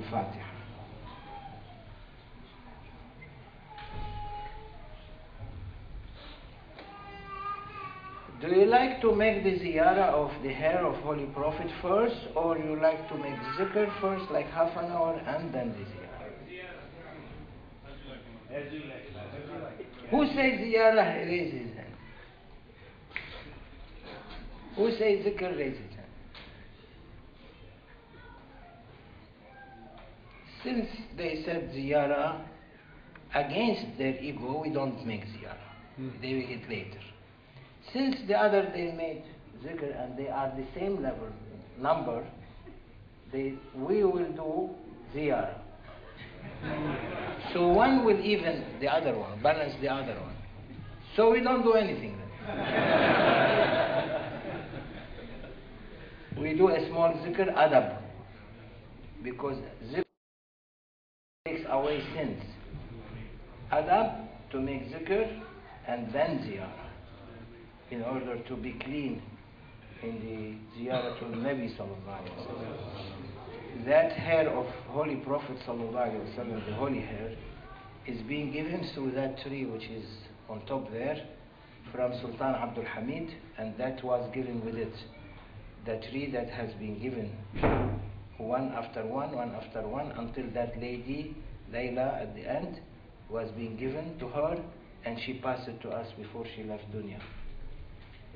[0.00, 0.51] الفاتحة
[8.41, 12.57] Do you like to make the ziyarah of the hair of Holy Prophet first, or
[12.57, 16.11] you like to make zikr first, like half an hour, and then the ziyarah?
[20.09, 21.93] Who says ziyarah raises his hand?
[24.75, 25.89] Who says zikr raises
[30.63, 30.87] Since
[31.17, 32.41] they said ziyara
[33.33, 35.57] against their ego, we don't make ziyarah.
[35.97, 36.09] Hmm.
[36.21, 36.99] They will it later.
[37.93, 39.23] Since the other they made
[39.63, 41.29] zikr and they are the same level
[41.79, 42.25] number,
[43.31, 44.69] they, we will do
[45.15, 45.55] ziyara.
[47.53, 50.35] So one will even the other one, balance the other one.
[51.15, 52.17] So we don't do anything
[56.41, 57.97] we do a small zikr adab
[59.23, 59.57] because
[59.91, 60.10] zikr
[61.71, 62.41] away sins.
[63.71, 65.41] Adab to make zikr
[65.87, 66.81] and then ziyarah
[67.89, 69.21] in order to be clean
[70.03, 73.85] in the ziyaratul Nabi sallallahu alaihi.
[73.85, 77.35] That hair of Holy Prophet sallallahu alaihi wasallam, the holy hair,
[78.05, 80.05] is being given through that tree which is
[80.49, 81.17] on top there
[81.91, 84.93] from Sultan Abdul Hamid, and that was given with it.
[85.85, 87.31] The tree that has been given
[88.37, 91.35] one after one, one after one, until that lady,
[91.73, 92.79] Layla, at the end,
[93.29, 94.61] was being given to her,
[95.05, 97.19] and she passed it to us before she left dunya.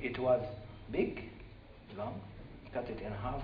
[0.00, 0.42] It was
[0.90, 1.22] big,
[1.96, 2.20] long,
[2.72, 3.42] cut it in half.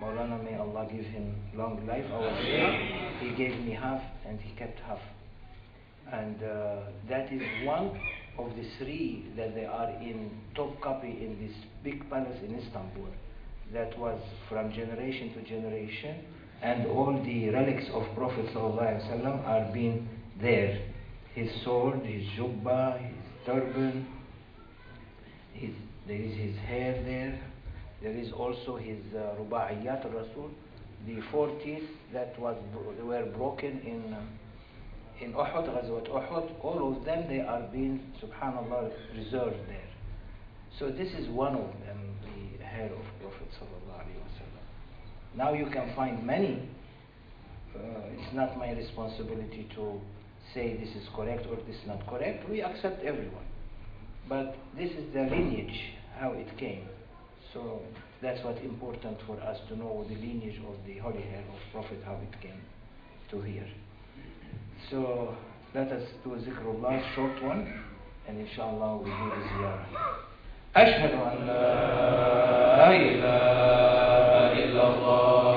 [0.00, 2.04] Maulana, may Allah give him long life.
[3.20, 5.00] He gave me half and he kept half.
[6.12, 6.76] And uh,
[7.08, 8.00] that is one
[8.38, 13.08] of the three that they are in top copy in this big palace in Istanbul.
[13.72, 16.24] That was from generation to generation.
[16.62, 20.08] And all the relics of Prophet ﷺ are being
[20.40, 20.80] there.
[21.34, 24.06] His sword, his jubba, his turban,
[25.52, 25.70] his,
[26.06, 27.40] there is his hair there.
[28.02, 30.50] There is also his uh, Ruba'iyat al-Rasul,
[31.06, 34.28] the four teeth that was bro- were broken in um,
[35.20, 36.52] in Uhud, Ghazwat Uhud.
[36.62, 39.88] All of them, they are being, subhanallah, reserved there.
[40.78, 43.87] So this is one of them, the hair of Prophet sallallahu.
[45.37, 46.69] Now you can find many.
[47.75, 47.79] Uh,
[48.17, 49.99] it's not my responsibility to
[50.53, 52.47] say this is correct or this is not correct.
[52.49, 53.45] We accept everyone.
[54.29, 56.87] But this is the lineage, how it came.
[57.53, 57.81] So
[58.21, 61.99] that's what's important for us to know the lineage of the holy hair of Prophet,
[62.05, 62.61] how it came
[63.31, 63.67] to here.
[64.89, 65.35] So
[65.73, 67.81] let us do a zikrullah, short one,
[68.27, 69.85] and inshallah we do the ziyarah.
[70.75, 74.36] أشهد أن لا إله
[74.78, 75.54] إلا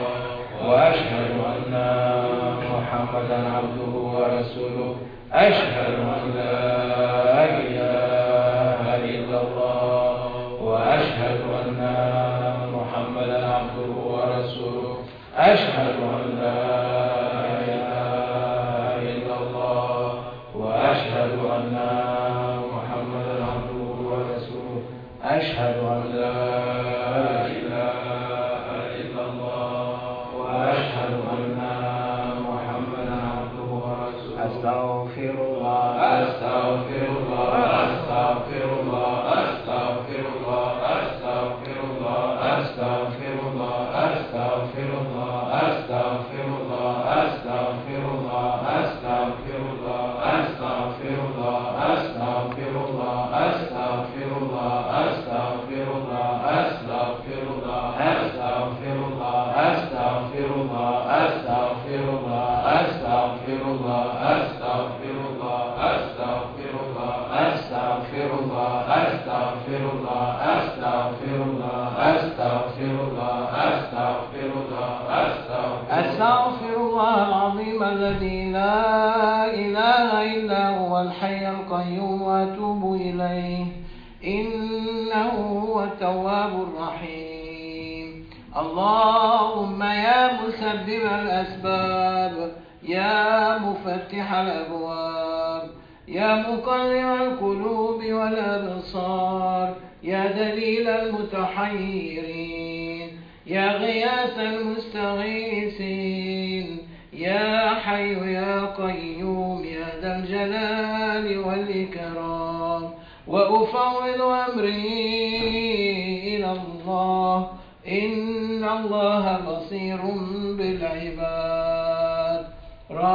[0.65, 1.73] وأشهد أن
[2.73, 4.95] محمدا عبده ورسوله.
[5.33, 6.30] أشهد أن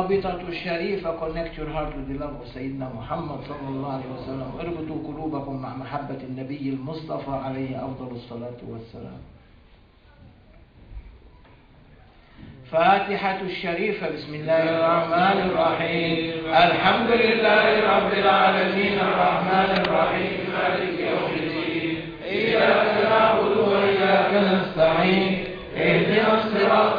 [0.07, 4.51] رابطة الشريفة connect your heart with the love of سيدنا محمد صلى الله عليه وسلم.
[4.61, 9.19] اربطوا قلوبكم مع محبة النبي المصطفى عليه أفضل الصلاة والسلام.
[12.73, 16.47] فاتحة الشريفة بسم الله الرحمن الرحيم.
[16.47, 20.33] الحمد لله رب العالمين الرحمن الرحيم.
[20.53, 21.99] مالك يوم الدين.
[22.25, 25.45] إياك نعبد وإياك نستعين.
[25.77, 26.99] اهدنا الصراط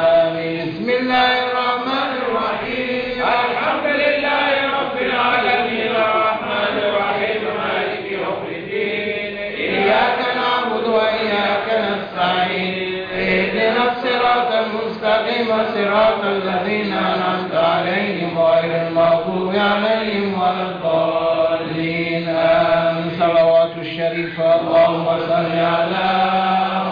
[15.11, 22.29] المستقيم صراط الذين أنعمت عليهم غير المغضوب عليهم ولا الضالين.
[22.29, 23.11] آمين.
[23.19, 26.09] صلوات الشريفة اللهم صل على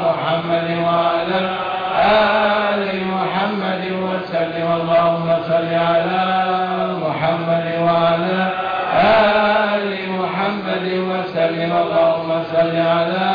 [0.06, 1.40] محمد وعلى
[2.72, 4.68] آل محمد وسلم.
[4.82, 6.26] اللهم صل على
[7.06, 8.40] محمد وعلى
[9.74, 11.72] آل محمد وسلم.
[11.84, 13.30] اللهم صل على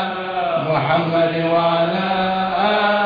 [0.69, 2.07] محمد وعلى
[2.57, 3.04] آل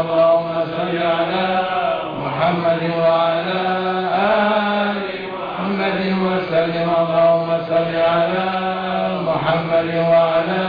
[0.00, 1.46] اللهم صل على
[2.22, 3.62] محمد وعلى
[4.42, 4.96] آل
[5.38, 6.88] محمد وسلم.
[7.02, 8.46] اللهم صل على
[9.28, 10.62] محمد وعلى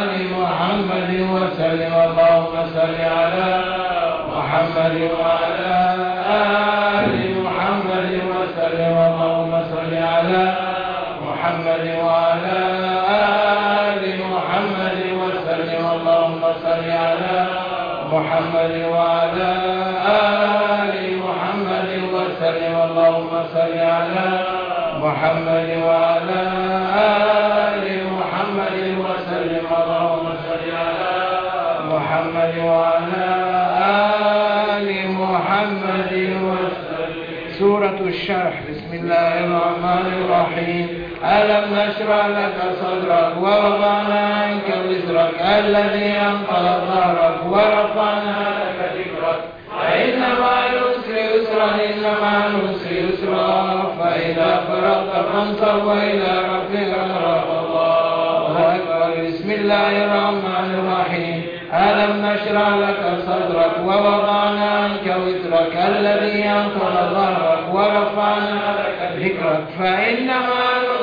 [0.00, 1.94] آل محمد وسلم.
[2.06, 3.50] اللهم صل على
[4.34, 5.76] محمد وعلى
[6.40, 7.12] آل
[7.44, 8.96] محمد وسلم.
[9.08, 10.44] اللهم صل على
[11.26, 12.60] محمد وعلى
[13.88, 14.02] آل
[14.32, 15.82] محمد وسلم.
[15.96, 17.59] اللهم صل على
[18.12, 19.52] محمد وعلى
[20.06, 22.74] آل محمد وسلم.
[22.82, 24.30] اللهم صل على
[25.04, 26.42] محمد وعلى
[26.98, 29.66] آل محمد وسلم.
[29.80, 31.14] اللهم صل على
[31.92, 33.28] محمد وعلى
[34.74, 36.12] آل محمد
[36.42, 37.52] وسلم.
[37.58, 38.54] سورة الشرح.
[38.70, 40.99] بسم الله الرحمن الرحيم.
[41.24, 49.40] ألم نشرح لك صدرك ووضعنا عنك وزرك الذي أنقض ظهرك ورفعنا لك ذكرك.
[49.80, 53.82] فإن مع العسر يسرا إن مع العسر يسرا.
[53.98, 59.26] فإذا فرغت فانصب وإلى ربك فارغب الله أكبر.
[59.26, 61.46] بسم الله الرحمن الرحيم.
[61.72, 69.64] ألم نشرح لك صدرك ووضعنا عنك وزرك الذي أنقض ظهرك ورفعنا لك ذكرك.
[69.78, 70.79] فإن مع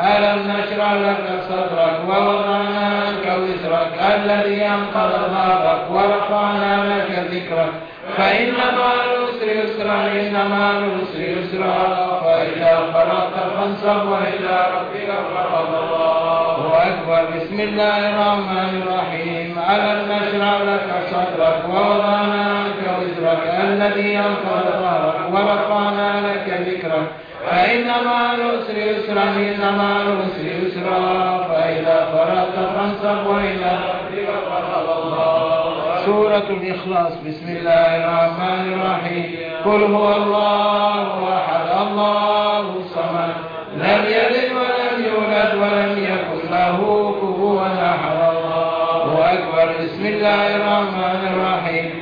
[0.00, 7.72] ألم نشرح لك صدرك ووضعنا عنك وزرك الذي أنقض ظهرك ورفعنا لك ذكرك.
[8.16, 12.20] فإن مع العسر يسرا إن مع العسر يسرا.
[12.24, 16.72] فإذا فرغت فانصب وإلى ربك فارغب الله.
[16.88, 17.36] أكبر.
[17.36, 19.58] بسم الله الرحمن الرحيم.
[19.70, 27.06] ألم نشرح لك صدرك ووضعنا عنك وزرك الذي أنقض ظهرك ورفعنا لك ذكرك
[27.50, 36.04] فإن مع العسر يسرا إن مع العسر يسرا فإذا فرغت فانصب وإلى ربك فارغب الله.
[36.06, 39.24] سورة الإخلاص بسم الله الرحمن الرحيم.
[39.64, 43.34] قل هو الله أحد الله الصمد
[43.76, 46.78] لم يلد ولم يولد ولم يكن له
[47.20, 48.18] كفوا أحد.
[48.32, 52.01] الله أكبر بسم الله الرحمن الرحيم.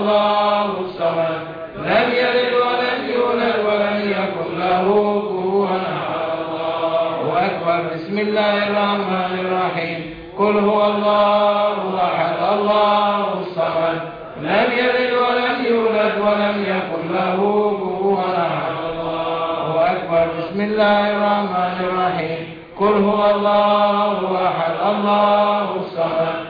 [0.00, 1.40] الله الصمد
[1.76, 4.86] لم يلد ولم يولد ولم يكن له
[5.28, 10.00] كفوا الله أكبر بسم الله الرحمن الرحيم.
[10.38, 14.00] قل هو الله أحد الله الصمد.
[14.40, 17.38] لم يلد ولم يولد ولم يكن له
[17.80, 22.40] كفوا الله أكبر بسم الله الرحمن الرحيم.
[22.80, 26.49] قل هو الله أحد الله الصمد.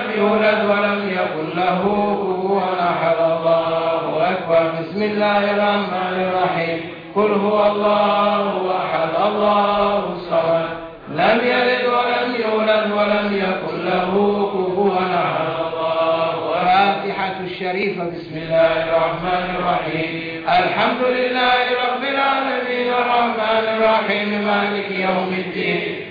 [0.17, 1.81] يولد ولم يكن له
[2.21, 3.15] كفوا أحد.
[3.15, 4.71] الله أكبر.
[4.81, 6.89] بسم الله الرحمن الرحيم.
[7.15, 9.09] قل هو الله أحد.
[9.27, 10.69] الله الصمد.
[11.09, 14.11] لم يلد ولم يولد ولم يكن له
[14.53, 15.47] كفوا أحد.
[15.65, 18.03] الله فاتحة الشريفة.
[18.03, 20.31] بسم الله الرحمن الرحيم.
[20.47, 22.93] الحمد لله رب العالمين.
[22.93, 24.47] الرحمن الرحيم.
[24.47, 26.10] مالك يوم الدين.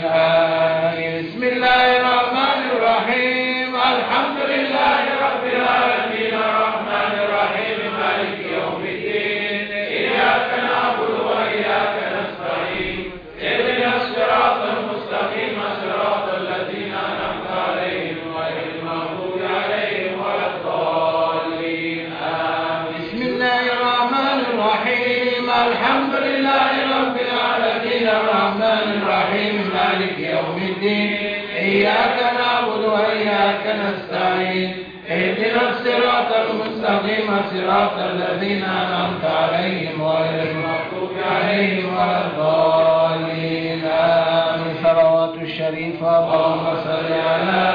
[30.81, 31.17] الدين.
[31.55, 37.27] إياك نعبد وإياك أجمعين اهدنا الصراط المستقيم.
[37.51, 43.81] صراط الذين أنعمت عليهم غير المغضوب عليهم ولا الضالين.
[43.85, 44.75] آمين.
[44.83, 47.73] صلوات الشريفة اللهم صل على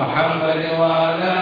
[0.00, 1.34] محمد وعلى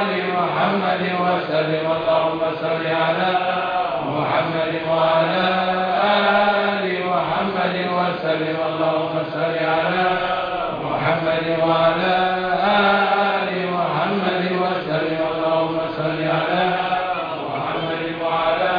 [0.00, 1.86] آل محمد وسلم.
[1.96, 3.30] اللهم صل على
[4.06, 5.46] محمد وعلى
[6.04, 8.58] آل محمد وسلم.
[8.68, 9.03] اللهم
[9.34, 10.06] صل على
[10.84, 12.14] محمد وعلى
[13.34, 15.20] آل محمد وسلم.
[15.32, 16.64] اللهم صل على
[17.50, 18.74] محمد وعلى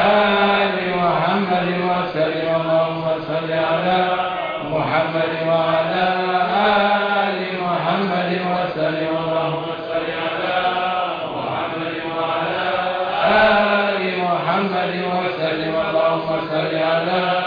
[0.00, 2.48] آل محمد وسلم.
[2.60, 3.98] اللهم صل على
[4.72, 6.06] محمد وعلى
[7.24, 9.12] آل محمد وسلم.
[9.22, 10.56] اللهم صل على
[11.36, 12.68] محمد وعلى
[13.52, 15.72] آل محمد وسلم.
[15.84, 17.39] اللهم صل على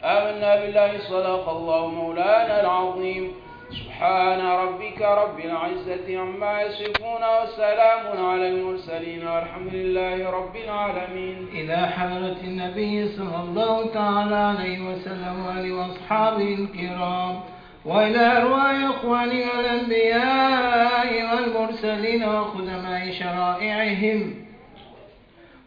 [0.04, 3.32] آمنا بالله صدق الله مولانا العظيم.
[3.70, 11.48] سبحان ربك رب العزة عما يصفون وسلام على المرسلين والحمد لله رب العالمين.
[11.54, 17.40] إلى حضرة النبي صلى الله تعالى عليه وسلم وآله وأصحابه الكرام.
[17.84, 24.34] وإلى أرواح إخواننا الأنبياء والمرسلين وخدماء شرائعهم.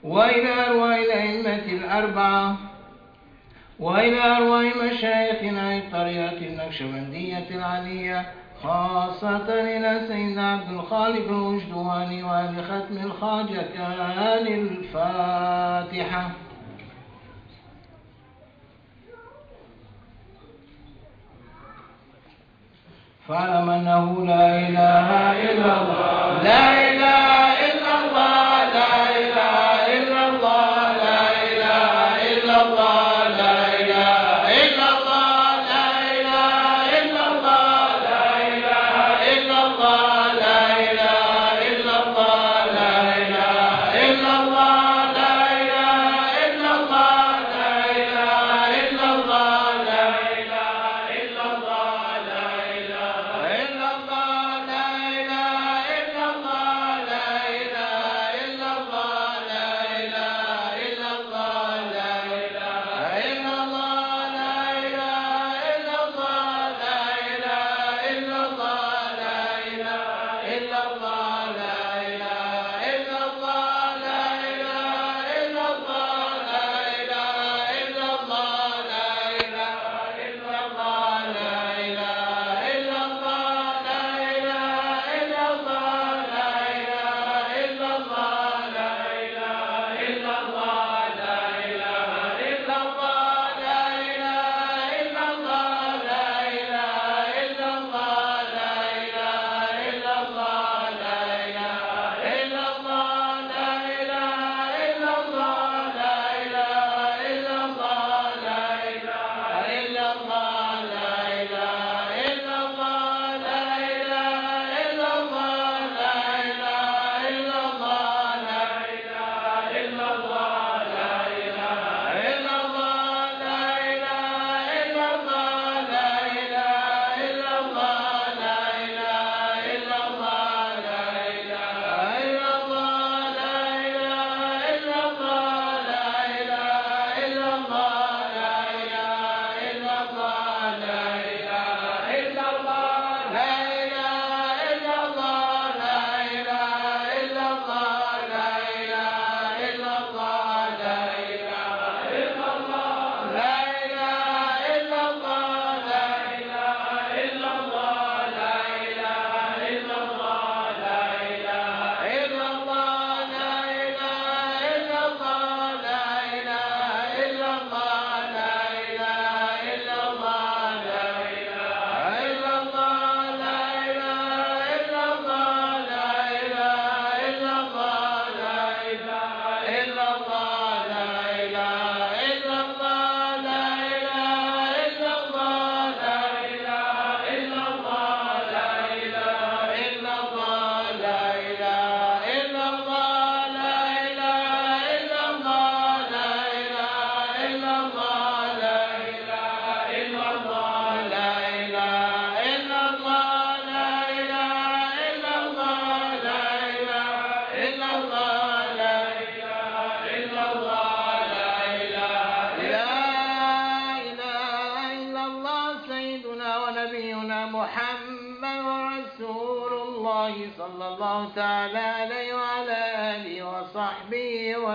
[0.03, 2.57] وإلى أرواح الأئمة الأربعة.
[3.79, 8.25] وإلى أرواح مشايخنا الطريقة النقشبندية العلية
[8.63, 13.79] خاصة إلى سيدنا عبد الخالق الوجدواني وآل ختم الخاجة
[14.47, 16.29] الفاتحة.
[23.27, 25.07] فاعلم أنه لا إله
[25.43, 26.43] إلا الله.
[26.43, 27.27] لا إله
[27.67, 28.52] إلا الله.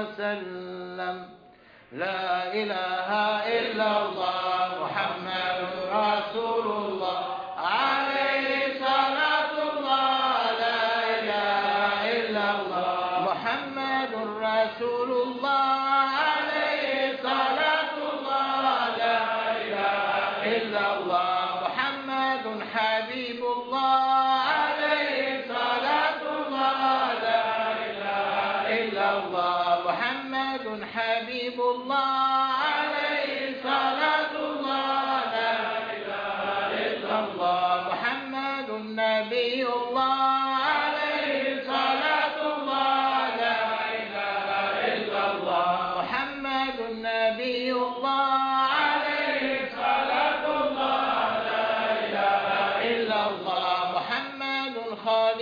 [0.00, 1.28] وسلم.
[1.92, 3.37] لا إله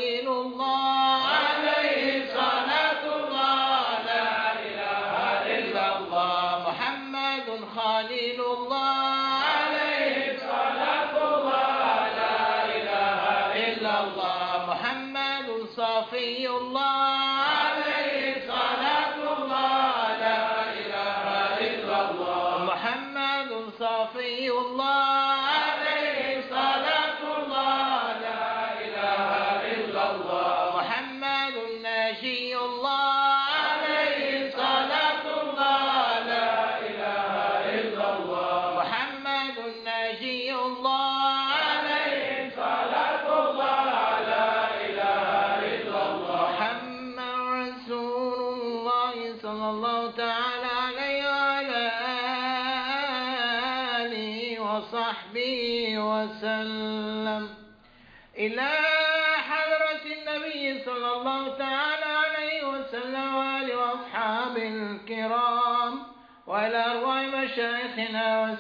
[0.06, 1.05] سبيل الله.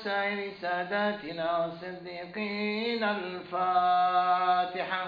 [0.04, 5.02] سائر ساداتنا وصديقين الفاتحة.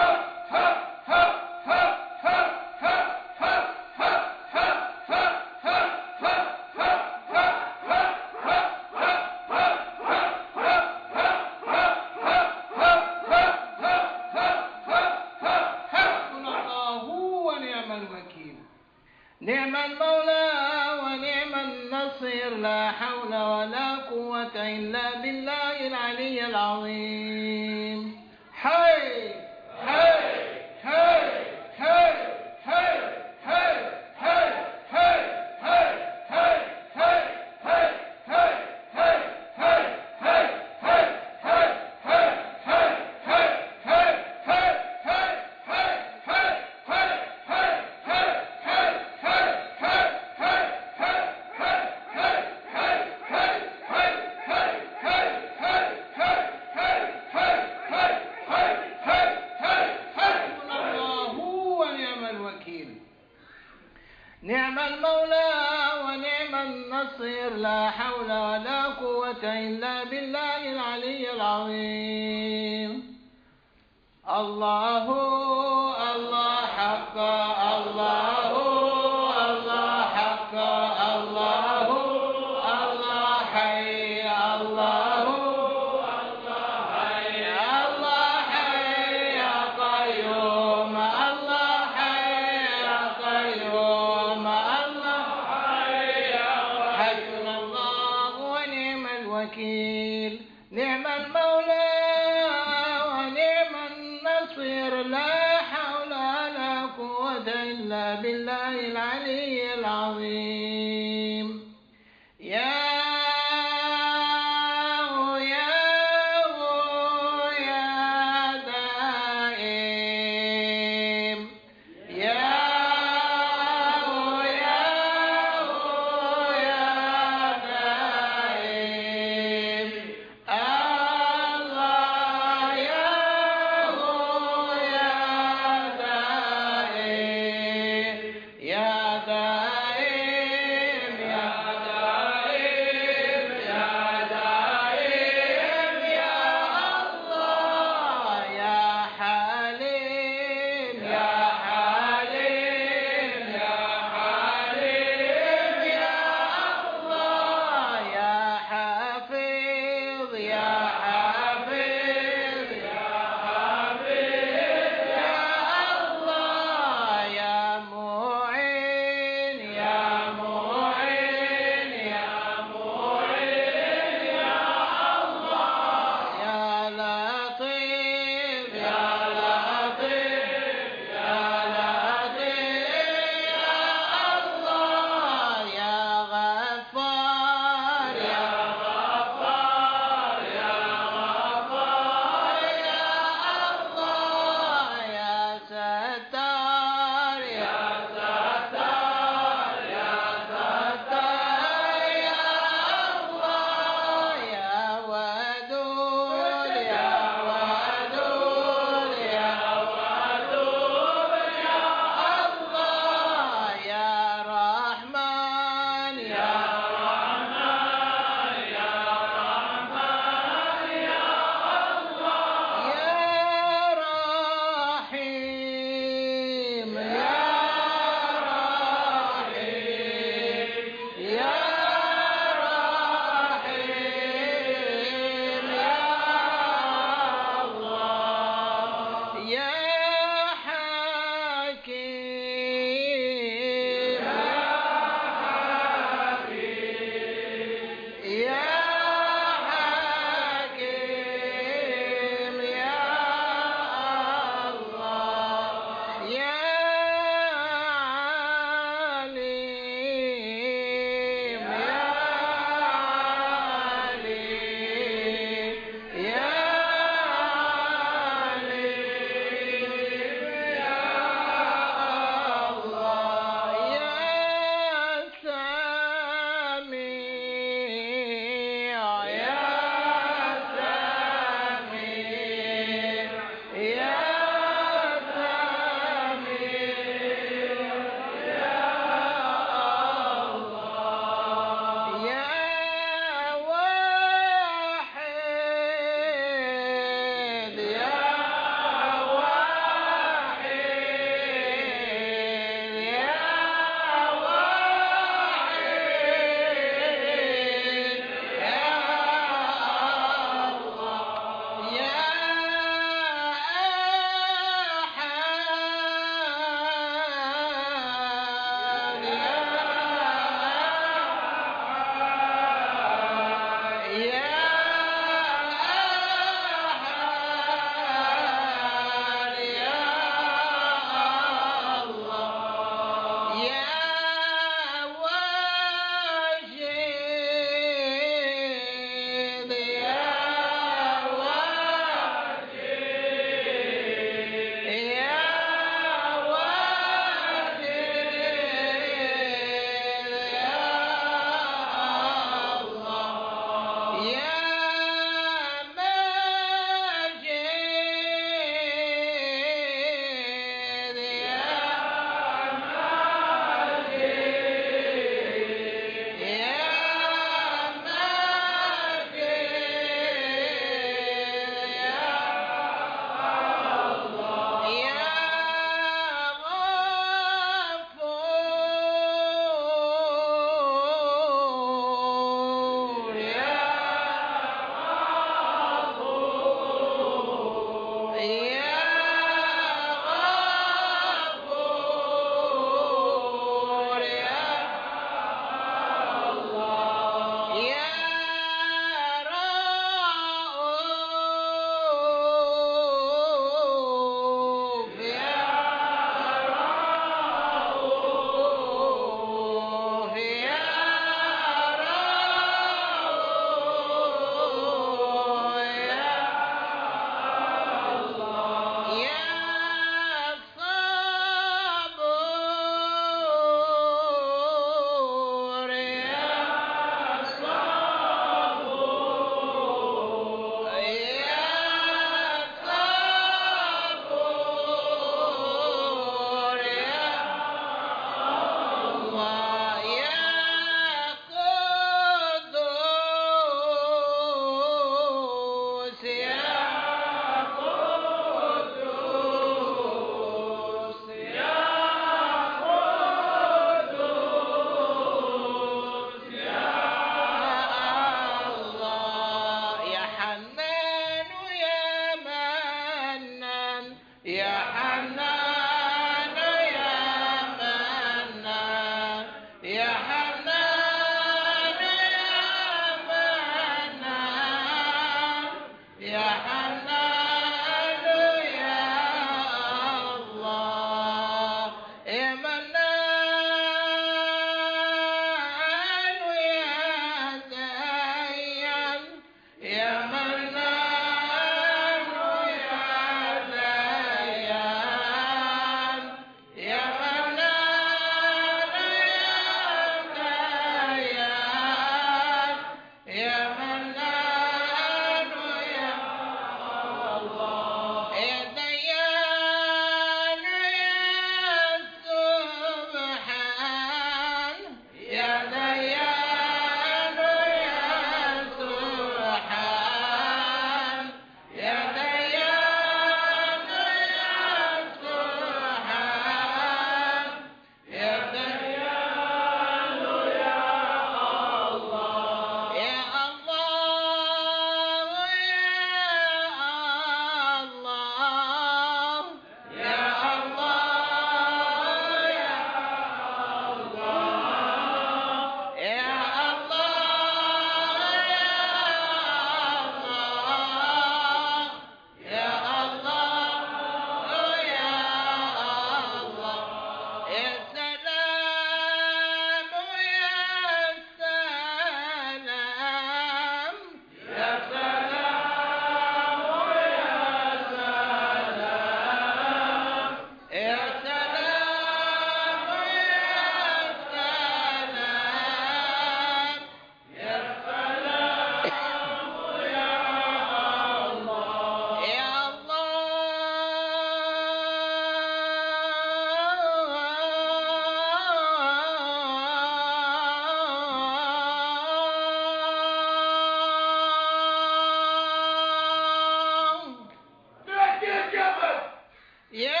[599.71, 600.00] Yeah.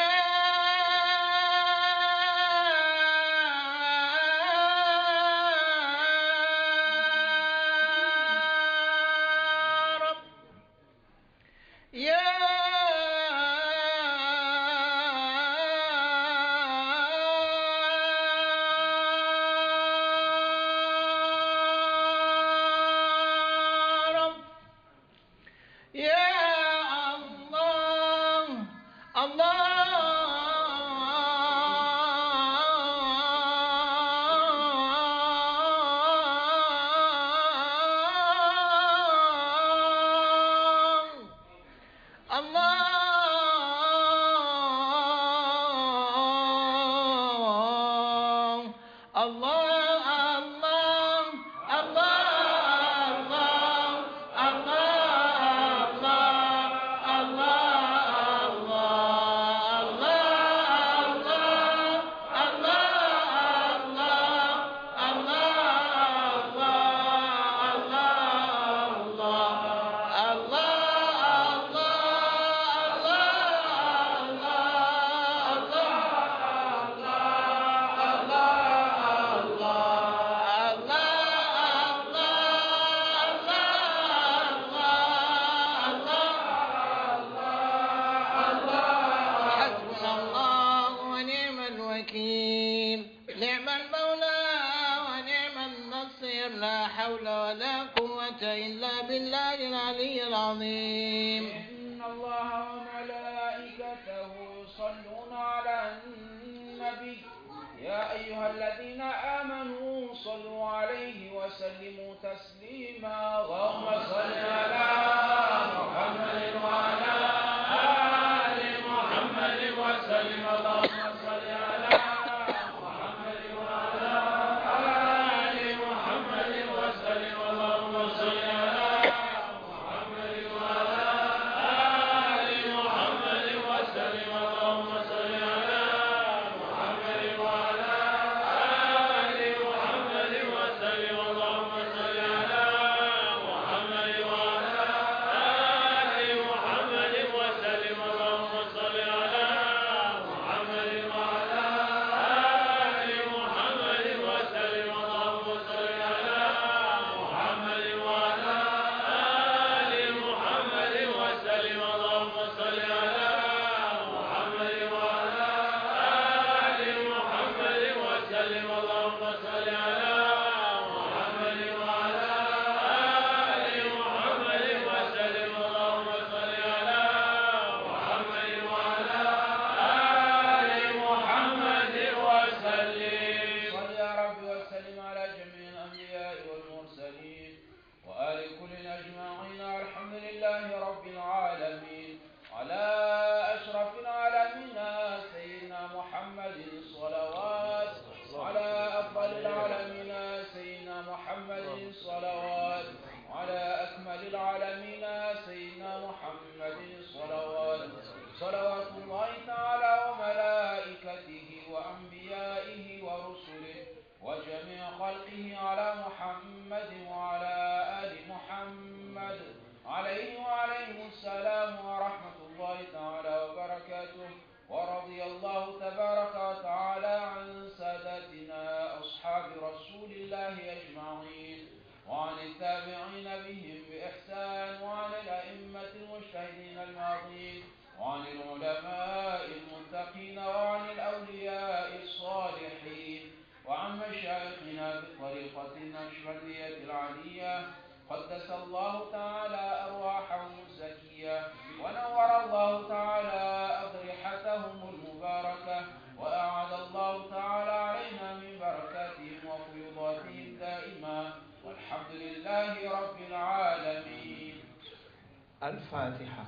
[266.07, 266.45] الفاتحة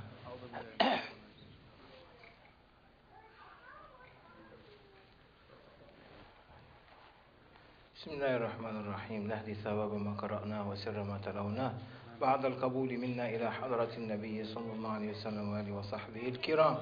[7.96, 9.28] بسم الله الرحمن الرحيم.
[9.28, 11.74] نهدي ثواب ما قرأناه وسر ما تلوناه.
[12.22, 16.78] بعد القبول منا إلى حضرة النبي صلى الله عليه وسلم وآله وصحبه الكرام.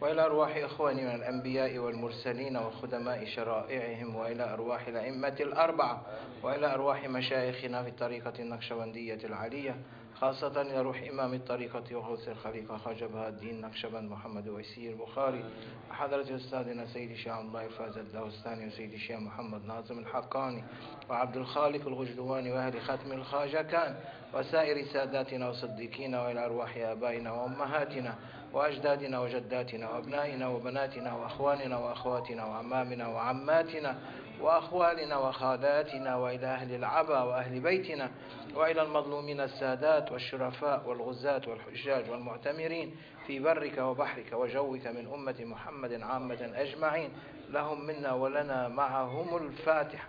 [0.00, 4.16] وإلى أرواح إخواننا الأنبياء والمرسلين وخدماء شرائعهم.
[4.16, 6.02] وإلى أرواح الأئمة الأربعة.
[6.42, 9.76] وإلى أرواح مشايخنا في الطريقة النقشبندية العالية.
[10.20, 15.44] خاصة إلى روح إمام الطريقة وغوث الخليفة خواجة بهاء الدين نقشبند محمد ويسير البخاري
[15.90, 20.64] وحضرة أستاذنا سيدي شيخ الله الفاز الدوستاني وسيدي الشيخ محمد ناظم الحقاني
[21.10, 23.96] وعبد الخالق الغجلواني وأهل ختم الخاجكان
[24.34, 28.14] وسائر ساداتنا وصديقينا وإلى أرواح آبائنا وأمهاتنا
[28.52, 33.98] وأجدادنا وجداتنا وأبنائنا وبناتنا وأخواننا وأخواتنا وعمامنا وعماتنا
[34.40, 38.10] وأخوالنا وخالاتنا وإلى أهل العبا وأهل بيتنا
[38.54, 42.96] وإلى المظلومين السادات والشرفاء والغزاة والحجاج والمعتمرين
[43.26, 47.10] في برك وبحرك وجوك من أمة محمد عامة أجمعين.
[47.50, 50.08] لهم منا ولنا معهم الفاتحة.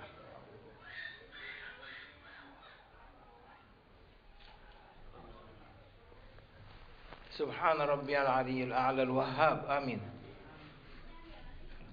[7.38, 10.02] سبحان ربي العلي الأعلى الوهاب آمين.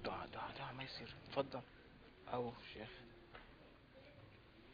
[0.05, 1.13] دعاء دعاء دعاء ما يصير.
[1.31, 1.59] تفضل.
[2.33, 2.89] أو شيخ.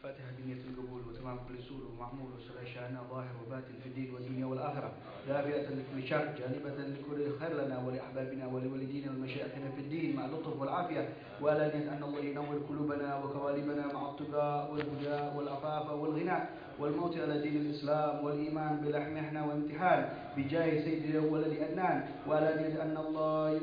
[0.03, 4.91] فاتحة بنية القبول وتمام كل سور ومعمول وصلاة شأننا ظاهر وباطن في الدين والدنيا والآخرة.
[5.27, 11.13] دافئة لكل شر جانبة لكل خير لنا ولأحبابنا ولوالدينا ومشايخنا في الدين مع اللطف والعافية.
[11.41, 16.37] وألانية أن الله ينور قلوبنا وكوالبنا مع التقى والهدى والعفاف والغنى.
[16.79, 23.57] والموت على دين الإسلام والإيمان بلا محنة وامتحان بجاه سيدنا ولد أدنان وألانية أن الله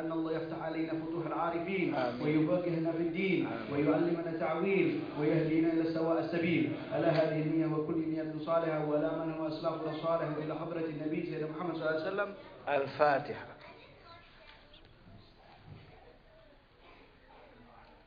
[0.00, 1.94] أن الله يفتح علينا فتوح العارفين.
[2.22, 3.48] ويفقهنا في الدين.
[3.72, 9.48] ويعلمنا تعويل ويهدينا إلى سواء السبيل ألا هذه النية وكل نية صالحة ولا من هو
[9.48, 12.28] أسلافنا صالح وإلى حضرة النبي سيدنا محمد صلى الله عليه وسلم
[12.68, 13.46] الفاتحة